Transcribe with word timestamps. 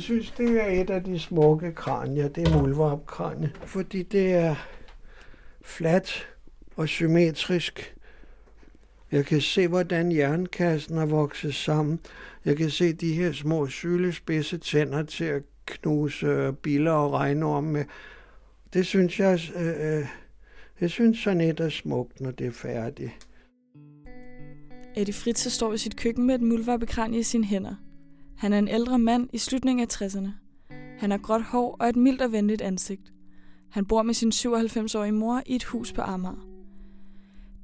Jeg 0.00 0.04
synes, 0.04 0.30
det 0.30 0.60
er 0.60 0.82
et 0.82 0.90
af 0.90 1.04
de 1.04 1.18
smukke 1.18 1.72
kranier. 1.72 2.28
Det 2.28 2.48
er 2.48 2.58
muldvarpkranie, 2.58 3.52
fordi 3.66 4.02
det 4.02 4.32
er 4.32 4.54
fladt 5.62 6.28
og 6.76 6.88
symmetrisk. 6.88 7.96
Jeg 9.12 9.26
kan 9.26 9.40
se, 9.40 9.68
hvordan 9.68 10.12
jernkassen 10.12 10.98
er 10.98 11.06
vokset 11.06 11.54
sammen. 11.54 12.00
Jeg 12.44 12.56
kan 12.56 12.70
se 12.70 12.92
de 12.92 13.12
her 13.12 13.32
små 13.32 13.66
sylespidse 13.66 14.58
tænder 14.58 15.02
til 15.02 15.24
at 15.24 15.42
knuse 15.66 16.26
øh, 16.26 16.52
biler 16.52 16.92
og 16.92 17.12
regnorme 17.12 17.72
med. 17.72 17.84
Det 18.72 18.86
synes 18.86 19.20
jeg, 19.20 19.40
øh, 19.56 19.98
øh, 19.98 20.06
jeg 20.80 20.90
synes 20.90 21.18
sådan 21.18 21.40
et 21.40 21.60
er 21.60 21.68
smukt, 21.68 22.20
når 22.20 22.30
det 22.30 22.46
er 22.46 22.52
færdigt. 22.52 23.10
Eddie 24.96 25.14
Fritz 25.14 25.48
står 25.48 25.72
i 25.72 25.78
sit 25.78 25.96
køkken 25.96 26.26
med 26.26 26.34
et 26.34 26.42
muldvarpekranje 26.42 27.18
i 27.18 27.22
sine 27.22 27.44
hænder. 27.44 27.74
Han 28.40 28.52
er 28.52 28.58
en 28.58 28.68
ældre 28.68 28.98
mand 28.98 29.28
i 29.32 29.38
slutningen 29.38 29.86
af 29.90 30.02
60'erne. 30.02 30.28
Han 30.98 31.10
har 31.10 31.18
gråt 31.18 31.42
hår 31.42 31.76
og 31.80 31.88
et 31.88 31.96
mildt 31.96 32.22
og 32.22 32.32
venligt 32.32 32.62
ansigt. 32.62 33.12
Han 33.70 33.86
bor 33.86 34.02
med 34.02 34.14
sin 34.14 34.32
97-årige 34.34 35.12
mor 35.12 35.42
i 35.46 35.54
et 35.54 35.64
hus 35.64 35.92
på 35.92 36.02
Amager. 36.02 36.46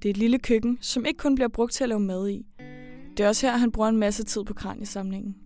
Det 0.02 0.08
er 0.08 0.10
et 0.10 0.16
lille 0.16 0.38
køkken, 0.38 0.78
som 0.80 1.04
ikke 1.04 1.18
kun 1.18 1.34
bliver 1.34 1.48
brugt 1.48 1.72
til 1.72 1.84
at 1.84 1.88
lave 1.88 2.00
mad 2.00 2.28
i. 2.28 2.46
Det 3.16 3.24
er 3.24 3.28
også 3.28 3.46
her, 3.46 3.56
han 3.56 3.72
bruger 3.72 3.88
en 3.88 3.96
masse 3.96 4.24
tid 4.24 4.44
på 4.44 4.54
kraniesamlingen. 4.54 5.36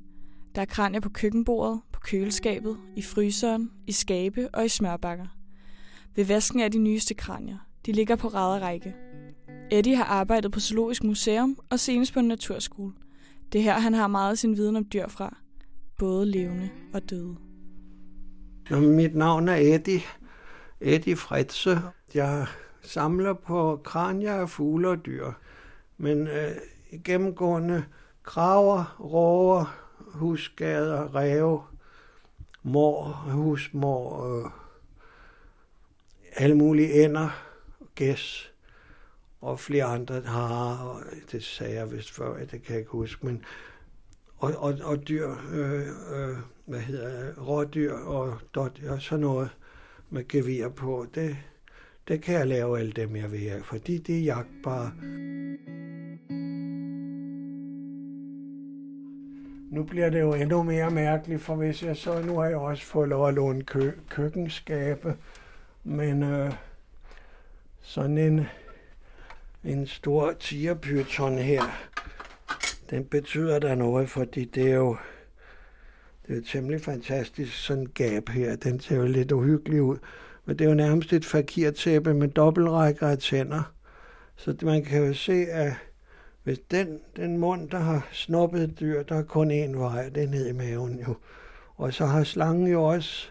Der 0.54 0.60
er 0.60 0.66
kranier 0.66 1.00
på 1.00 1.08
køkkenbordet, 1.08 1.80
på 1.92 2.00
køleskabet, 2.00 2.76
i 2.96 3.02
fryseren, 3.02 3.70
i 3.86 3.92
skabe 3.92 4.48
og 4.52 4.64
i 4.64 4.68
smørbakker. 4.68 5.26
Ved 6.16 6.24
vasken 6.24 6.60
er 6.60 6.68
de 6.68 6.78
nyeste 6.78 7.14
kranier. 7.14 7.58
De 7.86 7.92
ligger 7.92 8.16
på 8.16 8.28
række. 8.28 8.94
Eddie 9.70 9.96
har 9.96 10.04
arbejdet 10.04 10.52
på 10.52 10.60
Zoologisk 10.60 11.04
Museum 11.04 11.58
og 11.70 11.80
senest 11.80 12.12
på 12.12 12.20
en 12.20 12.28
naturskole. 12.28 12.92
Det 13.52 13.58
er 13.58 13.62
her, 13.62 13.78
han 13.78 13.94
har 13.94 14.06
meget 14.06 14.30
af 14.30 14.38
sin 14.38 14.56
viden 14.56 14.76
om 14.76 14.86
dyr 14.92 15.08
fra. 15.08 15.36
Både 15.98 16.26
levende 16.26 16.70
og 16.92 17.10
døde. 17.10 17.36
Mit 18.70 19.14
navn 19.14 19.48
er 19.48 19.56
Eddie. 19.56 20.00
Eddie 20.80 21.16
Fritze. 21.16 21.80
Jeg 22.14 22.46
samler 22.82 23.32
på 23.32 23.80
kranier 23.84 24.34
af 24.34 24.50
fugle 24.50 24.88
og 24.88 25.06
dyr. 25.06 25.32
Men 25.98 26.28
øh, 26.28 26.50
gennemgående 27.04 27.84
kraver, 28.22 28.96
råger, 29.00 29.90
husgader, 29.98 31.02
ræve, 31.14 31.62
mor, 32.62 33.04
husmor, 33.04 34.26
øh, 34.26 34.50
alle 36.36 36.56
mulige 36.56 37.04
ender, 37.04 37.28
gæs 37.94 38.49
og 39.40 39.60
flere 39.60 39.84
andre 39.84 40.20
har, 40.20 40.84
og 40.84 41.02
det 41.32 41.44
sagde 41.44 41.74
jeg 41.74 41.92
vist 41.92 42.10
før, 42.10 42.38
det 42.38 42.50
kan 42.50 42.60
jeg 42.68 42.78
ikke 42.78 42.90
huske, 42.90 43.26
men 43.26 43.44
og, 44.40 44.54
og, 44.56 44.74
og 44.82 45.08
dyr, 45.08 45.30
øh, 45.52 45.86
øh, 46.12 46.36
hvad 46.66 46.80
hedder 46.80 47.24
det, 47.24 47.48
rådyr 47.48 47.92
og 47.92 48.38
dot, 48.54 48.80
og 48.88 49.02
sådan 49.02 49.20
noget 49.20 49.50
med 50.10 50.28
gevir 50.28 50.68
på, 50.68 51.06
det, 51.14 51.36
det 52.08 52.22
kan 52.22 52.34
jeg 52.34 52.46
lave 52.46 52.78
alle 52.78 52.92
dem, 52.92 53.16
jeg 53.16 53.32
vil, 53.32 53.62
fordi 53.62 53.98
det 53.98 54.18
er 54.18 54.22
jagtbare. 54.22 54.92
Nu 59.70 59.82
bliver 59.84 60.10
det 60.10 60.20
jo 60.20 60.34
endnu 60.34 60.62
mere 60.62 60.90
mærkeligt, 60.90 61.42
for 61.42 61.54
hvis 61.54 61.82
jeg 61.82 61.96
så, 61.96 62.22
nu 62.22 62.38
har 62.38 62.46
jeg 62.46 62.56
også 62.56 62.84
fået 62.84 63.08
lov 63.08 63.28
at 63.28 63.34
låne 63.34 63.62
kø, 63.62 63.90
køkkenskabe, 64.08 65.16
men 65.84 66.22
øh, 66.22 66.52
sådan 67.80 68.18
en, 68.18 68.46
en 69.64 69.86
stor 69.86 70.32
tigerpyton 70.32 71.38
her, 71.38 71.62
den 72.90 73.04
betyder 73.04 73.58
der 73.58 73.74
noget, 73.74 74.08
fordi 74.08 74.44
det 74.44 74.70
er 74.70 74.74
jo 74.74 74.96
det 76.30 76.38
er 76.38 76.42
temmelig 76.46 76.80
fantastisk, 76.80 77.64
sådan 77.64 77.86
gab 77.86 78.28
her. 78.28 78.56
Den 78.56 78.80
ser 78.80 78.96
jo 78.96 79.06
lidt 79.06 79.32
uhyggelig 79.32 79.82
ud. 79.82 79.96
Men 80.44 80.58
det 80.58 80.64
er 80.64 80.68
jo 80.68 80.74
nærmest 80.74 81.12
et 81.12 81.24
fakirtæppe 81.24 82.14
med 82.14 82.28
dobbeltrækker 82.28 83.08
af 83.08 83.18
tænder. 83.18 83.72
Så 84.36 84.56
man 84.62 84.84
kan 84.84 85.06
jo 85.06 85.14
se, 85.14 85.32
at 85.32 85.72
hvis 86.42 86.58
den, 86.70 87.00
den 87.16 87.38
mund, 87.38 87.70
der 87.70 87.78
har 87.78 88.08
snuppet 88.12 88.80
dyr, 88.80 89.02
der 89.02 89.16
er 89.16 89.22
kun 89.22 89.50
én 89.50 89.78
vej, 89.78 90.08
det 90.08 90.22
er 90.22 90.28
ned 90.28 90.48
i 90.48 90.52
maven 90.52 91.00
jo. 91.08 91.14
Og 91.76 91.94
så 91.94 92.06
har 92.06 92.24
slangen 92.24 92.66
jo 92.66 92.84
også 92.84 93.28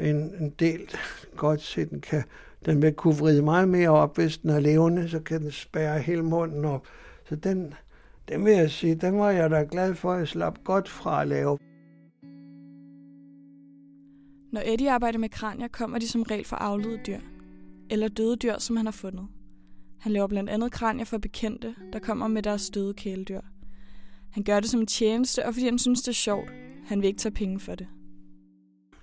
en, 0.00 0.16
en 0.16 0.50
del 0.50 0.90
godt 1.36 1.60
set, 1.60 1.90
den 1.90 2.00
kan, 2.00 2.22
den 2.66 2.82
vil 2.82 2.92
kunne 2.92 3.16
vride 3.18 3.42
meget 3.42 3.68
mere 3.68 3.88
op, 3.88 4.16
hvis 4.16 4.38
den 4.38 4.50
er 4.50 4.60
levende, 4.60 5.08
så 5.08 5.20
kan 5.20 5.40
den 5.40 5.50
spærre 5.50 5.98
hele 5.98 6.22
munden 6.22 6.64
op. 6.64 6.86
Så 7.28 7.36
den, 7.36 7.74
den 8.28 8.44
vil 8.44 8.52
jeg 8.52 8.70
sige, 8.70 8.94
den 8.94 9.18
var 9.18 9.30
jeg 9.30 9.50
da 9.50 9.66
glad 9.70 9.94
for, 9.94 10.12
at 10.12 10.18
jeg 10.18 10.28
slap 10.28 10.58
godt 10.64 10.88
fra 10.88 11.22
at 11.22 11.28
lave. 11.28 11.58
Når 14.52 14.62
Eddie 14.66 14.90
arbejder 14.90 15.18
med 15.18 15.28
kranier, 15.28 15.68
kommer 15.68 15.98
de 15.98 16.08
som 16.08 16.22
regel 16.22 16.44
fra 16.44 16.56
afledede 16.56 17.00
dyr, 17.06 17.18
eller 17.90 18.08
døde 18.08 18.36
dyr, 18.36 18.58
som 18.58 18.76
han 18.76 18.86
har 18.86 18.92
fundet. 18.92 19.26
Han 20.00 20.12
laver 20.12 20.26
blandt 20.26 20.50
andet 20.50 20.72
kranier 20.72 21.04
for 21.04 21.18
bekendte, 21.18 21.74
der 21.92 21.98
kommer 21.98 22.28
med 22.28 22.42
deres 22.42 22.70
døde 22.70 22.94
kæledyr. 22.94 23.40
Han 24.30 24.42
gør 24.42 24.60
det 24.60 24.70
som 24.70 24.80
en 24.80 24.86
tjeneste, 24.86 25.46
og 25.46 25.54
fordi 25.54 25.64
han 25.64 25.78
synes, 25.78 26.02
det 26.02 26.08
er 26.08 26.12
sjovt. 26.12 26.50
Han 26.86 27.00
vil 27.00 27.06
ikke 27.06 27.18
tage 27.18 27.32
penge 27.32 27.60
for 27.60 27.74
det. 27.74 27.86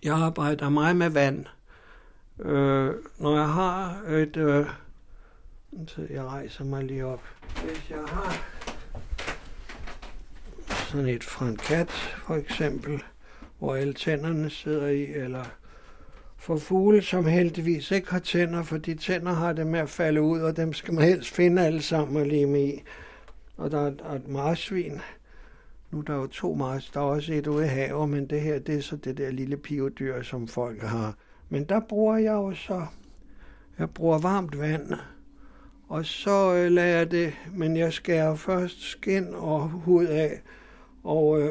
Jeg 0.04 0.14
arbejder 0.14 0.70
meget 0.70 0.96
med 0.96 1.10
vand. 1.10 1.46
Øh, 2.42 2.94
når 3.18 3.36
jeg 3.36 3.50
har 3.50 4.02
et... 4.08 4.38
Øh, 4.38 4.66
så 5.88 6.08
jeg 6.10 6.24
rejser 6.24 6.64
mig 6.64 6.84
lige 6.84 7.06
op. 7.06 7.22
Hvis 7.66 7.90
jeg 7.90 8.00
har 8.08 8.36
sådan 10.68 11.08
et 11.08 11.24
fra 11.24 11.48
en 11.48 11.58
kat, 11.58 11.92
for 12.28 12.36
eksempel, 12.36 13.04
hvor 13.60 13.76
alle 13.76 13.94
tænderne 13.94 14.50
sidder 14.50 14.88
i, 14.88 15.06
eller 15.06 15.44
for 16.38 16.58
fugle, 16.58 17.02
som 17.02 17.26
heldigvis 17.26 17.92
ikke 17.92 18.12
har 18.12 18.20
tænder, 18.20 18.64
for 18.64 18.78
de 18.78 18.96
tænder 18.96 19.34
har 19.34 19.54
det 19.54 19.68
med 19.68 19.80
at 19.80 19.90
falde 19.90 20.22
ud, 20.22 20.40
og 20.40 20.58
dem 20.58 20.74
skal 20.74 20.94
man 20.94 21.04
helst 21.04 21.30
finde 21.36 21.66
alle 21.66 21.82
sammen 21.82 22.18
og 22.18 22.28
lime 22.28 22.66
i. 22.66 22.84
Og 23.58 23.72
der 23.72 23.80
er 23.86 24.16
et 24.16 24.28
marsvin. 24.28 25.02
Nu 25.92 26.00
er 26.00 26.04
der 26.04 26.16
jo 26.16 26.28
to 26.28 26.54
mars. 26.54 26.90
Der 26.90 27.00
er 27.00 27.04
også 27.04 27.34
et 27.34 27.48
ude 27.48 27.66
i 27.66 27.68
havet, 27.68 28.10
men 28.10 28.26
det 28.26 28.42
her, 28.42 28.60
det 28.60 28.76
er 28.76 28.82
så 28.82 28.96
det 28.96 29.18
der 29.18 29.32
lille 29.32 29.58
pivdyr, 29.58 30.22
som 30.22 30.48
folk 30.48 30.82
har. 30.82 31.16
Men 31.52 31.64
der 31.64 31.80
bruger 31.80 32.18
jeg 32.18 32.34
jo 32.34 32.54
så, 32.54 32.86
jeg 33.80 33.90
bruger 33.90 34.20
varmt 34.20 34.60
vand, 34.60 34.94
og 35.88 36.06
så 36.06 36.56
øh, 36.56 36.72
lader 36.72 36.98
jeg 36.98 37.12
det, 37.12 37.34
men 37.54 37.78
jeg 37.78 37.94
skærer 37.94 38.36
først 38.36 38.82
skin 38.82 39.34
og 39.34 39.70
hud 39.70 40.06
af, 40.06 40.42
og 41.04 41.42
øh, 41.42 41.50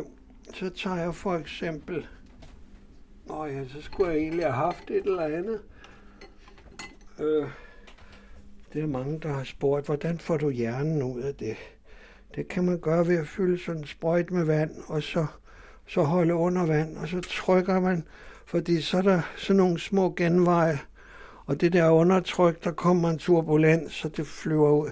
så 0.54 0.70
tager 0.70 0.96
jeg 0.96 1.14
for 1.14 1.34
eksempel 1.34 2.06
Nå 3.26 3.44
ja, 3.44 3.68
så 3.68 3.82
skulle 3.82 4.10
jeg 4.10 4.18
egentlig 4.18 4.44
have 4.44 4.54
haft 4.54 4.90
et 4.90 5.04
eller 5.04 5.24
andet. 5.24 5.60
Øh, 7.18 7.48
det 8.72 8.82
er 8.82 8.86
mange, 8.86 9.18
der 9.18 9.28
har 9.28 9.44
spurgt, 9.44 9.86
hvordan 9.86 10.18
får 10.18 10.36
du 10.36 10.50
hjernen 10.50 11.02
ud 11.02 11.20
af 11.20 11.34
det? 11.34 11.56
Det 12.34 12.48
kan 12.48 12.64
man 12.64 12.78
gøre 12.78 13.06
ved 13.06 13.16
at 13.16 13.28
fylde 13.28 13.58
sådan 13.58 13.80
en 13.80 13.86
sprøjt 13.86 14.30
med 14.30 14.44
vand, 14.44 14.70
og 14.86 15.02
så, 15.02 15.26
så 15.86 16.02
holde 16.02 16.34
under 16.34 16.66
vand, 16.66 16.96
og 16.96 17.08
så 17.08 17.20
trykker 17.20 17.80
man, 17.80 18.04
fordi 18.50 18.80
så 18.80 18.98
er 18.98 19.02
der 19.02 19.20
sådan 19.36 19.56
nogle 19.56 19.80
små 19.80 20.14
genveje, 20.16 20.78
og 21.46 21.60
det 21.60 21.72
der 21.72 21.90
undertryk, 21.90 22.64
der 22.64 22.72
kommer 22.72 23.10
en 23.10 23.18
turbulens, 23.18 23.92
så 23.92 24.08
det 24.08 24.26
flyver 24.26 24.70
ud. 24.70 24.90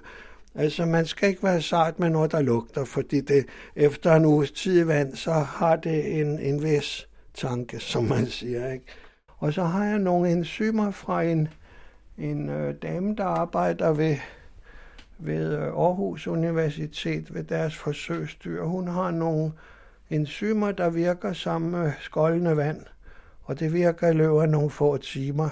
Altså, 0.54 0.86
man 0.86 1.06
skal 1.06 1.28
ikke 1.28 1.42
være 1.42 1.62
sart 1.62 1.98
med 1.98 2.10
noget, 2.10 2.32
der 2.32 2.42
lugter, 2.42 2.84
fordi 2.84 3.20
det, 3.20 3.46
efter 3.76 4.14
en 4.14 4.24
uges 4.24 4.50
tid 4.50 4.80
i 4.80 4.86
vand, 4.86 5.16
så 5.16 5.32
har 5.32 5.76
det 5.76 6.20
en, 6.20 6.38
en 6.38 6.62
vis 6.62 7.08
tanke, 7.34 7.80
som 7.80 8.04
man 8.04 8.26
siger. 8.38 8.72
Ikke? 8.72 8.84
Og 9.38 9.52
så 9.52 9.64
har 9.64 9.84
jeg 9.84 9.98
nogle 9.98 10.30
enzymer 10.30 10.90
fra 10.90 11.22
en, 11.22 11.48
en 12.18 12.48
øh, 12.48 12.74
dame, 12.82 13.14
der 13.16 13.24
arbejder 13.24 13.92
ved, 13.92 14.16
ved 15.18 15.56
øh, 15.56 15.62
Aarhus 15.62 16.26
Universitet 16.26 17.34
ved 17.34 17.44
deres 17.44 17.76
forsøgsdyr. 17.76 18.64
Hun 18.64 18.88
har 18.88 19.10
nogle 19.10 19.52
enzymer, 20.10 20.72
der 20.72 20.90
virker 20.90 21.32
sammen 21.32 21.70
med 21.70 21.92
skoldende 22.00 22.56
vand, 22.56 22.84
og 23.48 23.60
det 23.60 23.72
virker 23.72 24.08
i 24.08 24.12
løbet 24.12 24.42
af 24.42 24.48
nogle 24.48 24.70
få 24.70 24.96
timer. 24.96 25.48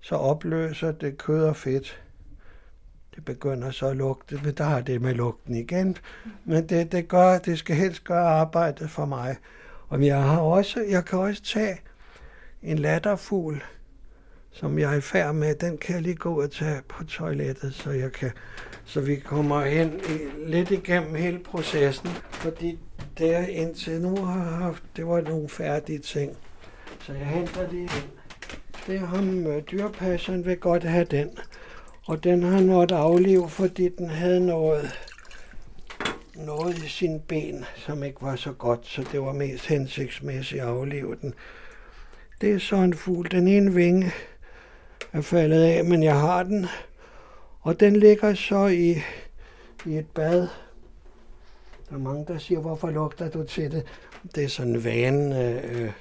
Så 0.00 0.14
opløser 0.14 0.92
det 0.92 1.18
kød 1.18 1.44
og 1.44 1.56
fedt. 1.56 2.02
Det 3.14 3.24
begynder 3.24 3.70
så 3.70 3.86
at 3.86 3.96
lugte, 3.96 4.40
men 4.44 4.54
der 4.54 4.64
har 4.64 4.80
det 4.80 5.02
med 5.02 5.14
lugten 5.14 5.54
igen. 5.54 5.96
Men 6.44 6.68
det, 6.68 6.92
det, 6.92 7.08
gør, 7.08 7.38
det 7.38 7.58
skal 7.58 7.76
helst 7.76 8.04
gøre 8.04 8.26
arbejdet 8.26 8.90
for 8.90 9.04
mig. 9.04 9.36
Og 9.88 10.06
jeg, 10.06 10.22
har 10.22 10.40
også, 10.40 10.84
jeg 10.88 11.04
kan 11.04 11.18
også 11.18 11.42
tage 11.42 11.80
en 12.62 12.78
latterfugl, 12.78 13.62
som 14.50 14.78
jeg 14.78 14.92
er 14.92 14.96
i 14.96 15.00
færd 15.00 15.34
med. 15.34 15.54
Den 15.54 15.78
kan 15.78 15.94
jeg 15.94 16.02
lige 16.02 16.14
gå 16.14 16.42
og 16.42 16.50
tage 16.50 16.82
på 16.88 17.04
toilettet, 17.04 17.74
så, 17.74 17.90
jeg 17.90 18.12
kan, 18.12 18.30
så 18.84 19.00
vi 19.00 19.16
kommer 19.16 19.64
hen 19.64 20.00
i, 20.08 20.46
lidt 20.46 20.70
igennem 20.70 21.14
hele 21.14 21.38
processen. 21.38 22.10
Fordi 22.30 22.78
der 23.18 23.46
indtil 23.46 24.00
nu 24.00 24.16
har 24.16 24.44
haft, 24.44 24.82
det 24.96 25.06
var 25.06 25.20
nogle 25.20 25.48
færdige 25.48 25.98
ting. 25.98 26.36
Så 27.00 27.12
jeg 27.12 27.26
henter 27.26 27.70
lige 27.70 27.88
den. 27.88 28.10
Det 28.86 28.96
er 28.96 29.06
ham, 29.06 29.46
øh, 29.46 29.62
dyrpasseren 29.70 30.44
vil 30.44 30.56
godt 30.56 30.84
have 30.84 31.04
den. 31.04 31.38
Og 32.06 32.24
den 32.24 32.42
har 32.42 32.60
noget 32.60 32.92
afliv, 32.92 33.48
fordi 33.48 33.88
den 33.88 34.08
havde 34.08 34.46
noget 34.46 34.90
noget 36.36 36.78
i 36.78 36.88
sin 36.88 37.20
ben, 37.20 37.64
som 37.76 38.02
ikke 38.02 38.22
var 38.22 38.36
så 38.36 38.52
godt, 38.52 38.86
så 38.86 39.04
det 39.12 39.20
var 39.20 39.32
mest 39.32 39.66
hensigtsmæssigt 39.66 40.62
at 40.62 40.68
aflive 40.68 41.16
den. 41.22 41.34
Det 42.40 42.52
er 42.52 42.58
så 42.58 42.76
en 42.76 42.94
fugl. 42.94 43.30
Den 43.30 43.48
ene 43.48 43.74
vinge 43.74 44.12
er 45.12 45.20
faldet 45.20 45.62
af, 45.62 45.84
men 45.84 46.02
jeg 46.02 46.20
har 46.20 46.42
den. 46.42 46.66
Og 47.60 47.80
den 47.80 47.96
ligger 47.96 48.34
så 48.34 48.66
i, 48.66 48.90
i 49.86 49.98
et 49.98 50.06
bad. 50.14 50.48
Der 51.88 51.94
er 51.94 51.98
mange, 51.98 52.26
der 52.26 52.38
siger, 52.38 52.60
hvorfor 52.60 52.90
lugter 52.90 53.30
du 53.30 53.44
til 53.44 53.70
det? 53.70 53.86
Det 54.34 54.44
er 54.44 54.48
sådan 54.48 54.74
en 54.74 54.84
vane. 54.84 55.44
Øh. 55.44 55.82
øh 55.82 55.92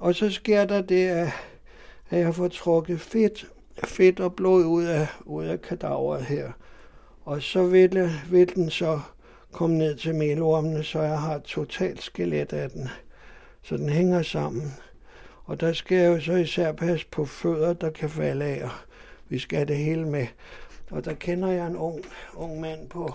og 0.00 0.14
så 0.14 0.30
sker 0.30 0.64
der 0.64 0.80
det, 0.80 1.08
at 2.10 2.18
jeg 2.18 2.34
får 2.34 2.48
trukket 2.48 3.00
fedt, 3.00 3.46
fedt 3.84 4.20
og 4.20 4.34
blod 4.36 4.64
ud 4.64 4.84
af, 4.84 5.06
ud 5.24 5.44
af 5.44 5.62
kadaveret 5.62 6.24
her. 6.24 6.52
Og 7.24 7.42
så 7.42 7.66
vil, 7.66 8.10
vil 8.30 8.54
den 8.54 8.70
så 8.70 9.00
komme 9.52 9.78
ned 9.78 9.96
til 9.96 10.14
melormene, 10.14 10.84
så 10.84 11.00
jeg 11.00 11.20
har 11.20 11.34
et 11.34 11.42
totalt 11.42 12.02
skelet 12.02 12.52
af 12.52 12.70
den. 12.70 12.88
Så 13.62 13.76
den 13.76 13.88
hænger 13.88 14.22
sammen. 14.22 14.72
Og 15.44 15.60
der 15.60 15.72
skal 15.72 15.98
jeg 15.98 16.16
jo 16.16 16.20
så 16.20 16.32
især 16.32 16.72
passe 16.72 17.06
på 17.10 17.24
fødder, 17.24 17.72
der 17.72 17.90
kan 17.90 18.10
falde 18.10 18.44
af, 18.44 18.64
og 18.64 18.70
vi 19.28 19.38
skal 19.38 19.56
have 19.56 19.66
det 19.66 19.76
hele 19.76 20.08
med. 20.08 20.26
Og 20.90 21.04
der 21.04 21.14
kender 21.14 21.48
jeg 21.48 21.66
en 21.66 21.76
ung, 21.76 22.00
ung 22.34 22.60
mand 22.60 22.88
på 22.88 23.14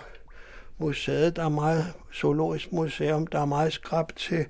museet, 0.77 1.35
der 1.35 1.45
er 1.45 1.49
meget 1.49 1.85
zoologisk 2.13 2.71
museum, 2.71 3.27
der 3.27 3.39
er 3.39 3.45
meget 3.45 3.73
skrab 3.73 4.15
til 4.15 4.45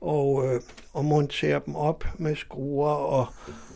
og, 0.00 0.46
øh, 0.46 0.60
og 0.92 1.04
montere 1.04 1.60
dem 1.66 1.76
op 1.76 2.04
med 2.18 2.36
skruer 2.36 2.90
og 2.90 3.26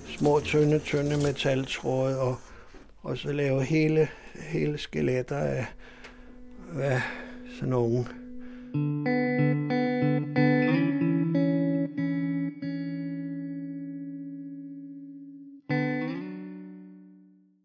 små 0.06 0.40
tynde, 0.40 0.78
tynde 0.78 1.16
metaltråde 1.16 2.20
og, 2.20 2.36
og 3.02 3.18
så 3.18 3.32
lave 3.32 3.64
hele, 3.64 4.08
hele 4.34 4.78
skeletter 4.78 5.38
af, 5.38 5.66
hvad, 6.72 7.00
sådan 7.54 7.68
nogle. 7.68 8.06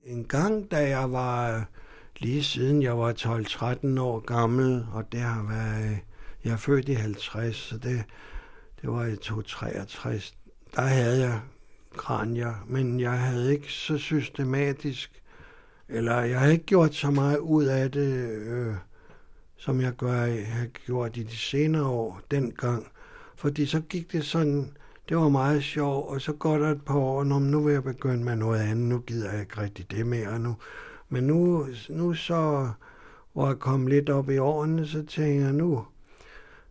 En 0.04 0.26
gang, 0.28 0.72
da 0.72 0.90
jeg 0.90 1.12
var 1.12 1.66
lige 2.18 2.44
siden 2.44 2.82
jeg 2.82 2.98
var 2.98 3.14
12-13 3.14 4.02
år 4.02 4.20
gammel, 4.20 4.86
og 4.94 5.12
det 5.12 5.20
har 5.20 5.44
været, 5.44 6.00
jeg 6.44 6.54
er 6.54 6.58
født 6.58 6.90
i 6.90 6.94
50, 6.94 7.56
så 7.56 7.78
det, 7.78 8.04
det 8.86 8.94
var 8.94 9.06
i 9.06 9.16
263, 9.16 10.36
der 10.76 10.82
havde 10.82 11.22
jeg 11.22 11.40
kranier, 11.98 12.54
men 12.68 13.00
jeg 13.00 13.20
havde 13.20 13.54
ikke 13.54 13.72
så 13.72 13.98
systematisk, 13.98 15.22
eller 15.90 16.22
jeg 16.22 16.40
havde 16.40 16.54
ikke 16.54 16.66
gjort 16.66 16.96
så 16.96 17.12
meget 17.12 17.38
ud 17.38 17.64
af 17.66 17.92
det, 17.92 18.30
øh, 18.30 18.76
som 19.58 19.82
jeg 19.82 19.94
gør, 19.94 20.22
jeg 20.24 20.48
har 20.48 20.66
gjort 20.66 21.18
i 21.18 21.24
de 21.24 21.38
senere 21.38 21.86
år 21.86 22.22
dengang. 22.32 22.88
Fordi 23.36 23.66
så 23.66 23.80
gik 23.80 24.12
det 24.12 24.26
sådan, 24.26 24.78
det 25.10 25.18
var 25.18 25.30
meget 25.30 25.64
sjovt, 25.64 26.10
og 26.10 26.22
så 26.22 26.34
går 26.34 26.58
der 26.58 26.72
et 26.72 26.86
par 26.86 26.98
år, 26.98 27.24
Nå, 27.24 27.40
nu 27.40 27.64
vil 27.64 27.74
jeg 27.74 27.84
begynde 27.84 28.24
med 28.24 28.36
noget 28.36 28.60
andet, 28.60 28.88
nu 28.88 29.00
gider 29.00 29.32
jeg 29.32 29.42
ikke 29.42 29.62
rigtig 29.62 29.92
det 29.92 30.08
mere 30.08 30.40
nu. 30.40 30.56
Men 31.10 31.24
nu, 31.24 31.68
nu 31.90 32.14
så, 32.14 32.70
hvor 33.34 33.48
jeg 33.48 33.60
kom 33.60 33.88
lidt 33.88 34.10
op 34.10 34.30
i 34.30 34.38
årene, 34.38 34.88
så 34.88 35.06
tænker 35.06 35.42
jeg, 35.42 35.54
nu, 35.54 35.86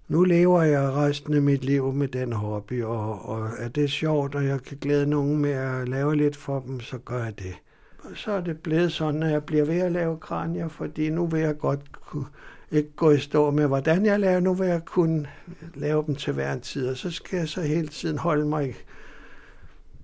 nu 0.08 0.24
lever 0.24 0.62
jeg 0.62 0.92
resten 0.92 1.34
af 1.34 1.42
mit 1.42 1.64
liv 1.64 1.92
med 1.92 2.08
den 2.08 2.32
hobby, 2.32 2.82
og, 2.82 3.28
og 3.28 3.48
er 3.58 3.68
det 3.68 3.90
sjovt, 3.90 4.34
og 4.34 4.44
jeg 4.44 4.62
kan 4.62 4.76
glæde 4.80 5.06
nogen 5.06 5.38
med 5.38 5.50
at 5.50 5.88
lave 5.88 6.16
lidt 6.16 6.36
for 6.36 6.60
dem, 6.60 6.80
så 6.80 6.98
gør 6.98 7.24
jeg 7.24 7.38
det. 7.38 7.54
Og 7.98 8.10
så 8.14 8.32
er 8.32 8.40
det 8.40 8.60
blevet 8.60 8.92
sådan, 8.92 9.22
at 9.22 9.32
jeg 9.32 9.44
bliver 9.44 9.64
ved 9.64 9.78
at 9.78 9.92
lave 9.92 10.18
kranier, 10.18 10.68
fordi 10.68 11.10
nu 11.10 11.26
vil 11.26 11.40
jeg 11.40 11.58
godt 11.58 11.92
kunne, 11.92 12.26
ikke 12.70 12.90
gå 12.96 13.10
i 13.10 13.18
stå 13.18 13.50
med, 13.50 13.66
hvordan 13.66 14.06
jeg 14.06 14.20
laver. 14.20 14.40
Nu 14.40 14.54
vil 14.54 14.68
jeg 14.68 14.84
kunne 14.84 15.26
lave 15.74 16.04
dem 16.06 16.14
til 16.14 16.32
hver 16.32 16.52
en 16.52 16.60
tid, 16.60 16.88
og 16.88 16.96
så 16.96 17.10
skal 17.10 17.36
jeg 17.36 17.48
så 17.48 17.62
hele 17.62 17.88
tiden 17.88 18.18
holde 18.18 18.46
mig. 18.46 18.76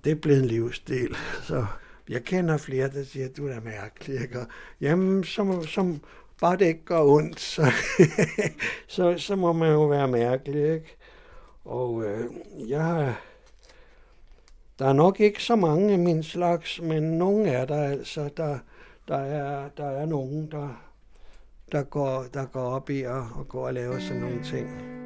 Det 0.03 0.11
er 0.11 0.15
blevet 0.15 0.39
en 0.39 0.45
livsstil. 0.45 1.15
Så 1.47 1.65
jeg 2.09 2.23
kender 2.23 2.57
flere, 2.57 2.89
der 2.89 3.03
siger, 3.03 3.27
du 3.37 3.47
er 3.47 3.59
mærkelig. 3.63 4.21
Ikke? 4.21 4.45
jamen, 4.81 5.23
som, 5.23 5.65
som 5.65 6.01
bare 6.41 6.57
det 6.57 6.65
ikke 6.65 6.85
gør 6.85 7.01
ondt, 7.01 7.39
så, 7.39 7.71
så, 8.87 9.17
så 9.17 9.35
må 9.35 9.53
man 9.53 9.71
jo 9.71 9.83
være 9.83 10.07
mærkelig. 10.07 10.73
Ikke? 10.73 10.97
Og 11.65 12.03
øh, 12.03 12.29
jeg 12.69 12.83
har... 12.83 13.21
Der 14.79 14.87
er 14.87 14.93
nok 14.93 15.19
ikke 15.19 15.43
så 15.43 15.55
mange 15.55 15.93
af 15.93 15.99
min 15.99 16.23
slags, 16.23 16.81
men 16.81 17.03
nogen 17.03 17.45
er 17.45 17.65
der 17.65 17.83
altså. 17.83 18.29
Der, 18.37 18.59
der, 19.07 19.17
er, 19.17 19.69
der 19.77 19.85
er 19.85 20.05
nogen, 20.05 20.51
der, 20.51 20.81
der, 21.71 21.83
går, 21.83 22.25
der 22.33 22.45
går 22.45 22.63
op 22.63 22.89
i 22.89 23.01
at, 23.01 23.23
at 23.39 23.47
gå 23.49 23.59
og 23.59 23.73
lave 23.73 24.01
sådan 24.01 24.21
nogle 24.21 24.43
ting. 24.43 25.00